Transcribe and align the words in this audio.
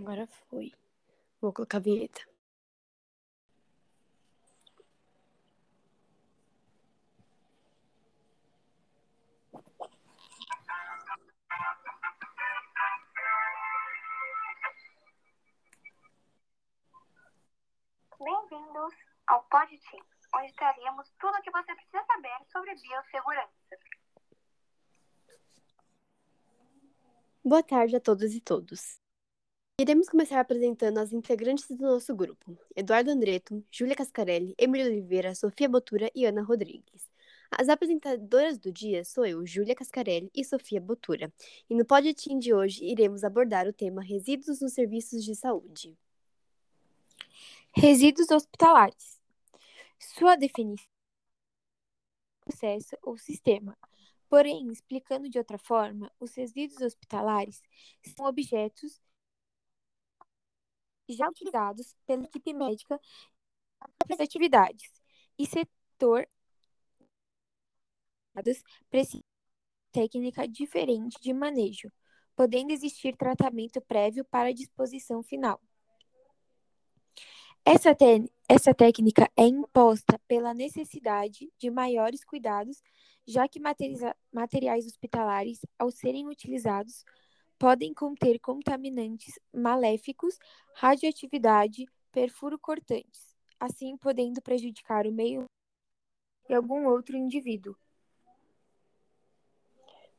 Agora 0.00 0.28
foi. 0.48 0.72
Vou 1.40 1.52
colocar 1.52 1.78
a 1.78 1.80
vinheta. 1.80 2.20
Bem-vindos 18.20 18.94
ao 19.26 19.42
PodTeam, 19.44 20.04
onde 20.36 20.52
traremos 20.54 21.10
tudo 21.18 21.36
o 21.36 21.42
que 21.42 21.50
você 21.50 21.74
precisa 21.74 22.04
saber 22.04 22.38
sobre 22.52 22.74
biossegurança. 22.76 23.78
Boa 27.44 27.62
tarde 27.64 27.96
a 27.96 28.00
todas 28.00 28.32
e 28.32 28.40
todos. 28.40 29.07
Iremos 29.80 30.08
começar 30.08 30.40
apresentando 30.40 30.98
as 30.98 31.12
integrantes 31.12 31.68
do 31.68 31.76
nosso 31.76 32.12
grupo: 32.12 32.58
Eduardo 32.74 33.12
Andreto, 33.12 33.64
Júlia 33.70 33.94
Cascarelli, 33.94 34.52
Emília 34.58 34.86
Oliveira, 34.86 35.36
Sofia 35.36 35.68
Botura 35.68 36.10
e 36.12 36.26
Ana 36.26 36.42
Rodrigues. 36.42 37.08
As 37.48 37.68
apresentadoras 37.68 38.58
do 38.58 38.72
dia 38.72 39.04
sou 39.04 39.24
eu, 39.24 39.46
Júlia 39.46 39.76
Cascarelli 39.76 40.32
e 40.34 40.44
Sofia 40.44 40.80
Botura. 40.80 41.32
E 41.70 41.76
no 41.76 41.84
PodTeam 41.84 42.40
de 42.40 42.52
hoje 42.52 42.84
iremos 42.84 43.22
abordar 43.22 43.68
o 43.68 43.72
tema 43.72 44.02
resíduos 44.02 44.60
nos 44.60 44.72
serviços 44.72 45.24
de 45.24 45.36
saúde. 45.36 45.96
Resíduos 47.72 48.32
hospitalares. 48.32 49.20
Sua 49.96 50.34
definição 50.34 50.88
processo 52.44 52.96
ou 53.00 53.16
sistema. 53.16 53.78
Porém, 54.28 54.72
explicando 54.72 55.28
de 55.28 55.38
outra 55.38 55.56
forma, 55.56 56.10
os 56.18 56.34
resíduos 56.34 56.80
hospitalares 56.80 57.62
são 58.16 58.26
objetos 58.26 59.00
já 61.14 61.28
utilizados 61.28 61.94
pela 62.06 62.24
equipe 62.24 62.52
médica 62.52 63.00
para 64.06 64.24
atividades 64.24 64.90
e 65.38 65.46
setor 65.46 66.28
precisa 68.90 69.22
técnica 69.90 70.46
diferente 70.46 71.18
de 71.20 71.32
manejo, 71.32 71.90
podendo 72.36 72.72
existir 72.72 73.16
tratamento 73.16 73.80
prévio 73.80 74.24
para 74.24 74.50
a 74.50 74.52
disposição 74.52 75.22
final. 75.22 75.60
Essa, 77.64 77.96
essa 78.48 78.72
técnica 78.72 79.30
é 79.36 79.44
imposta 79.44 80.18
pela 80.26 80.54
necessidade 80.54 81.52
de 81.58 81.70
maiores 81.70 82.24
cuidados, 82.24 82.82
já 83.26 83.46
que 83.46 83.60
materiais 84.32 84.86
hospitalares, 84.86 85.60
ao 85.78 85.90
serem 85.90 86.28
utilizados, 86.28 87.04
podem 87.58 87.92
conter 87.92 88.38
contaminantes 88.38 89.38
maléficos, 89.52 90.38
radioatividade, 90.74 91.86
perfuro 92.12 92.58
cortantes, 92.58 93.34
assim 93.58 93.96
podendo 93.96 94.40
prejudicar 94.40 95.06
o 95.06 95.12
meio 95.12 95.44
e 96.48 96.54
algum 96.54 96.86
outro 96.86 97.16
indivíduo. 97.16 97.76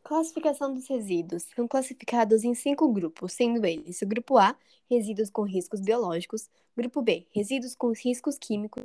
Classificação 0.03 0.73
dos 0.73 0.87
resíduos. 0.87 1.43
São 1.55 1.67
classificados 1.67 2.43
em 2.43 2.53
cinco 2.53 2.91
grupos, 2.91 3.33
sendo 3.33 3.65
eles 3.65 4.01
o 4.01 4.07
grupo 4.07 4.37
A, 4.37 4.57
resíduos 4.89 5.29
com 5.29 5.43
riscos 5.43 5.81
biológicos, 5.81 6.49
grupo 6.75 7.01
B, 7.01 7.27
resíduos 7.31 7.75
com 7.75 7.91
riscos 7.91 8.37
químicos, 8.37 8.83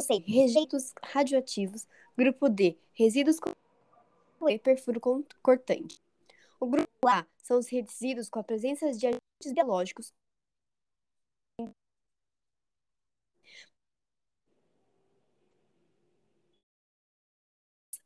C, 0.00 0.18
rejeitos 0.26 0.94
radioativos, 1.02 1.86
grupo 2.16 2.48
D, 2.48 2.78
resíduos 2.92 3.38
com 3.40 3.52
perfuro 4.58 5.00
cortante. 5.42 6.00
O 6.60 6.66
grupo 6.66 7.08
A 7.08 7.26
são 7.42 7.58
os 7.58 7.68
resíduos 7.68 8.28
com 8.28 8.40
a 8.40 8.44
presença 8.44 8.92
de 8.92 9.06
agentes 9.06 9.52
biológicos 9.54 10.12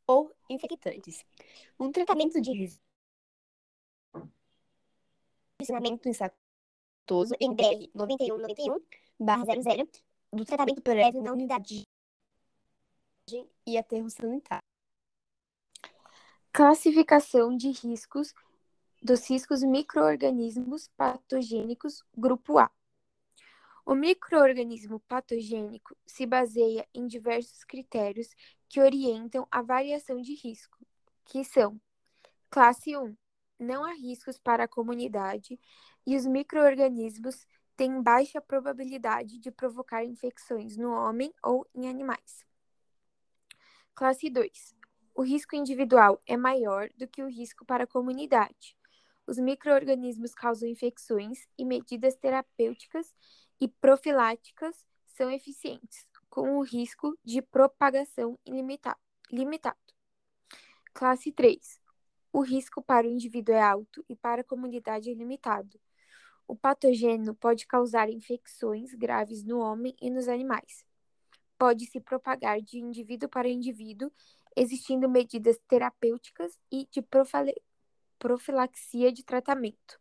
ou 0.07 0.35
infectantes. 0.49 1.25
Um 1.79 1.91
tratamento 1.91 2.39
de 2.41 2.51
ensinamento 5.59 6.07
insatoso 6.07 7.35
em 7.39 7.53
BR 7.53 7.89
9191 7.95 8.79
00 9.63 9.89
do 10.31 10.45
tratamento 10.45 10.81
prévio 10.81 11.21
na 11.21 11.31
unidade 11.31 11.83
e 13.65 13.77
aterro 13.77 14.09
sanitário. 14.09 14.63
Classificação 16.51 17.55
de 17.55 17.71
riscos 17.71 18.33
dos 19.03 19.29
riscos 19.29 19.61
microorganismos 19.61 20.87
patogênicos 20.95 22.01
grupo 22.17 22.57
A. 22.57 22.71
O 23.85 23.93
microorganismo 23.93 25.01
patogênico 25.01 25.93
se 26.05 26.25
baseia 26.25 26.87
em 26.93 27.05
diversos 27.05 27.65
critérios 27.65 28.29
que 28.69 28.79
orientam 28.79 29.45
a 29.51 29.61
variação 29.61 30.21
de 30.21 30.33
risco, 30.35 30.77
que 31.25 31.43
são: 31.43 31.77
classe 32.49 32.95
1, 32.95 33.13
não 33.59 33.83
há 33.83 33.91
riscos 33.91 34.39
para 34.39 34.63
a 34.63 34.69
comunidade 34.69 35.59
e 36.07 36.15
os 36.15 36.25
microorganismos 36.25 37.45
têm 37.75 38.01
baixa 38.01 38.39
probabilidade 38.39 39.37
de 39.37 39.51
provocar 39.51 40.05
infecções 40.05 40.77
no 40.77 40.93
homem 40.93 41.33
ou 41.43 41.67
em 41.75 41.89
animais. 41.89 42.45
Classe 43.93 44.29
2, 44.29 44.73
o 45.13 45.23
risco 45.23 45.57
individual 45.57 46.21
é 46.25 46.37
maior 46.37 46.87
do 46.95 47.05
que 47.05 47.21
o 47.21 47.27
risco 47.27 47.65
para 47.65 47.83
a 47.83 47.87
comunidade. 47.87 48.77
Os 49.25 49.37
microorganismos 49.37 50.33
causam 50.33 50.67
infecções 50.67 51.47
e 51.57 51.63
medidas 51.63 52.15
terapêuticas 52.15 53.13
e 53.59 53.67
profiláticas 53.67 54.85
são 55.05 55.31
eficientes, 55.31 56.07
com 56.29 56.57
o 56.57 56.61
risco 56.61 57.17
de 57.23 57.41
propagação 57.41 58.37
limitado. 59.31 59.79
Classe 60.93 61.31
3. 61.31 61.79
O 62.31 62.41
risco 62.41 62.81
para 62.81 63.07
o 63.07 63.09
indivíduo 63.09 63.55
é 63.55 63.61
alto 63.61 64.03
e 64.09 64.15
para 64.15 64.41
a 64.41 64.43
comunidade 64.43 65.09
é 65.09 65.13
limitado. 65.13 65.79
O 66.47 66.55
patogênio 66.55 67.33
pode 67.35 67.65
causar 67.65 68.09
infecções 68.09 68.93
graves 68.93 69.43
no 69.43 69.59
homem 69.59 69.95
e 70.01 70.09
nos 70.09 70.27
animais. 70.27 70.83
Pode 71.57 71.85
se 71.85 72.01
propagar 72.01 72.61
de 72.61 72.79
indivíduo 72.79 73.29
para 73.29 73.47
indivíduo 73.47 74.11
existindo 74.55 75.09
medidas 75.09 75.57
terapêuticas 75.67 76.57
e 76.71 76.87
de 76.91 77.01
profilaxia 78.23 79.11
de 79.11 79.21
tratamento. 79.21 79.99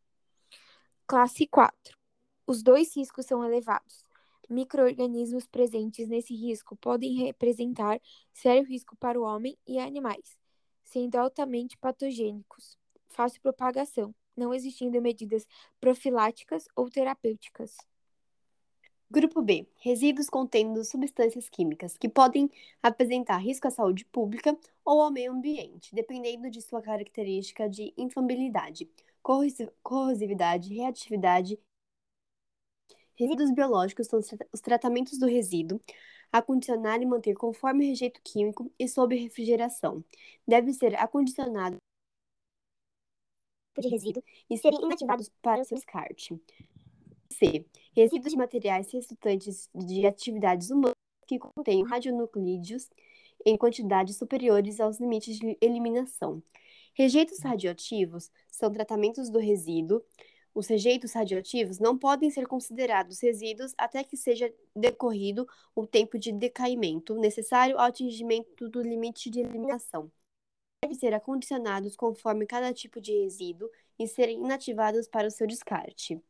Classe 1.08 1.44
4. 1.44 1.98
Os 2.46 2.62
dois 2.62 2.96
riscos 2.96 3.26
são 3.26 3.44
elevados. 3.44 4.04
Microorganismos 4.48 5.44
presentes 5.48 6.08
nesse 6.08 6.32
risco 6.32 6.76
podem 6.76 7.14
representar 7.14 8.00
sério 8.32 8.64
risco 8.64 8.94
para 8.94 9.20
o 9.20 9.24
homem 9.24 9.58
e 9.66 9.80
animais, 9.80 10.38
sendo 10.84 11.16
altamente 11.16 11.76
patogênicos, 11.76 12.78
fácil 13.08 13.42
propagação, 13.42 14.14
não 14.36 14.54
existindo 14.54 15.02
medidas 15.02 15.44
profiláticas 15.80 16.68
ou 16.76 16.88
terapêuticas. 16.88 17.76
Grupo 19.14 19.42
B. 19.42 19.68
Resíduos 19.76 20.30
contendo 20.30 20.82
substâncias 20.82 21.46
químicas 21.46 21.98
que 21.98 22.08
podem 22.08 22.50
apresentar 22.82 23.36
risco 23.36 23.68
à 23.68 23.70
saúde 23.70 24.06
pública 24.06 24.56
ou 24.82 25.02
ao 25.02 25.12
meio 25.12 25.32
ambiente, 25.32 25.94
dependendo 25.94 26.48
de 26.48 26.62
sua 26.62 26.80
característica 26.80 27.68
de 27.68 27.92
inflamabilidade, 27.94 28.90
corrosividade, 29.82 30.72
reatividade. 30.72 31.60
Resíduos 33.14 33.50
biológicos 33.52 34.06
são 34.06 34.18
os 34.50 34.60
tratamentos 34.62 35.18
do 35.18 35.26
resíduo, 35.26 35.78
acondicionar 36.32 37.02
e 37.02 37.04
manter 37.04 37.34
conforme 37.34 37.88
rejeito 37.88 38.18
químico 38.24 38.72
e 38.78 38.88
sob 38.88 39.14
refrigeração. 39.14 40.02
Deve 40.48 40.72
ser 40.72 40.94
acondicionado 40.94 41.76
de 43.78 43.88
resíduo 43.88 44.22
e 44.48 44.56
serem 44.56 44.80
inativados 44.82 45.30
para 45.42 45.64
seu 45.64 45.76
descarte. 45.76 46.40
C. 47.32 47.66
Resíduos 47.94 48.32
de 48.32 48.36
materiais 48.38 48.92
resultantes 48.92 49.68
de 49.74 50.06
atividades 50.06 50.70
humanas 50.70 50.94
que 51.26 51.38
contêm 51.38 51.84
radionuclídeos 51.84 52.88
em 53.44 53.56
quantidades 53.56 54.16
superiores 54.16 54.80
aos 54.80 55.00
limites 55.00 55.38
de 55.38 55.56
eliminação. 55.60 56.42
Rejeitos 56.94 57.40
radioativos 57.40 58.30
são 58.50 58.70
tratamentos 58.72 59.30
do 59.30 59.38
resíduo. 59.38 60.02
Os 60.54 60.66
rejeitos 60.66 61.12
radioativos 61.12 61.78
não 61.78 61.98
podem 61.98 62.30
ser 62.30 62.46
considerados 62.46 63.20
resíduos 63.20 63.72
até 63.78 64.04
que 64.04 64.16
seja 64.16 64.52
decorrido 64.76 65.46
o 65.74 65.86
tempo 65.86 66.18
de 66.18 66.30
decaimento 66.30 67.14
necessário 67.14 67.78
ao 67.78 67.86
atingimento 67.86 68.68
do 68.68 68.82
limite 68.82 69.30
de 69.30 69.40
eliminação. 69.40 70.12
Devem 70.84 70.98
ser 70.98 71.14
acondicionados 71.14 71.96
conforme 71.96 72.44
cada 72.44 72.72
tipo 72.74 73.00
de 73.00 73.12
resíduo 73.22 73.70
e 73.98 74.06
serem 74.06 74.44
inativados 74.44 75.08
para 75.08 75.28
o 75.28 75.30
seu 75.30 75.46
descarte. 75.46 76.20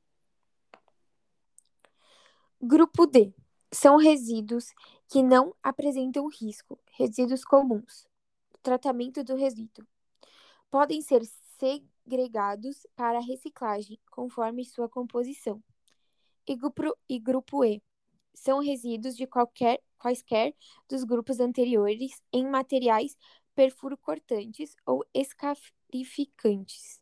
Grupo 2.65 3.07
D 3.07 3.35
são 3.73 3.97
resíduos 3.97 4.67
que 5.09 5.21
não 5.21 5.53
apresentam 5.61 6.29
risco, 6.29 6.79
resíduos 6.93 7.45
comuns. 7.45 8.07
Tratamento 8.63 9.25
do 9.25 9.35
resíduo. 9.35 9.85
Podem 10.71 11.03
ser 11.03 11.23
segregados 11.59 12.87
para 12.95 13.19
reciclagem, 13.19 13.99
conforme 14.13 14.65
sua 14.65 14.89
composição. 14.89 15.61
E 16.47 16.55
grupo, 16.55 16.97
e 17.09 17.19
grupo 17.19 17.65
E 17.65 17.83
são 18.33 18.61
resíduos 18.61 19.17
de 19.17 19.27
qualquer, 19.27 19.83
quaisquer 19.99 20.55
dos 20.89 21.03
grupos 21.03 21.41
anteriores 21.41 22.23
em 22.33 22.47
materiais 22.49 23.17
perfurocortantes 23.57 24.77
ou 24.87 25.05
escarificantes. 25.13 27.01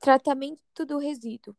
Tratamento 0.00 0.86
do 0.86 0.96
resíduo. 0.96 1.54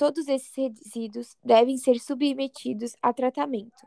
Todos 0.00 0.28
esses 0.28 0.56
resíduos 0.56 1.36
devem 1.44 1.76
ser 1.76 2.00
submetidos 2.00 2.96
a 3.02 3.12
tratamento, 3.12 3.86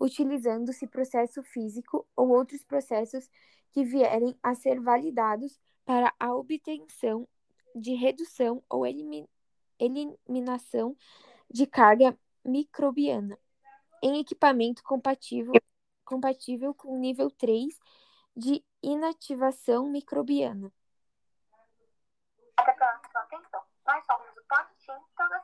utilizando-se 0.00 0.88
processo 0.88 1.40
físico 1.44 2.04
ou 2.16 2.30
outros 2.30 2.64
processos 2.64 3.30
que 3.70 3.84
vierem 3.84 4.36
a 4.42 4.56
ser 4.56 4.80
validados 4.80 5.60
para 5.84 6.12
a 6.18 6.34
obtenção 6.34 7.28
de 7.76 7.94
redução 7.94 8.60
ou 8.68 8.84
eliminação 9.78 10.96
de 11.48 11.64
carga 11.64 12.18
microbiana 12.44 13.38
em 14.02 14.18
equipamento 14.18 14.82
compatível, 14.82 15.52
compatível 16.04 16.74
com 16.74 16.96
o 16.96 16.98
nível 16.98 17.30
3 17.30 17.78
de 18.36 18.64
inativação 18.82 19.88
microbiana. 19.88 20.72
Atenção. 22.58 23.62
Nós 23.86 24.04
somos 24.06 24.28
o 24.36 24.42
toda 25.16 25.41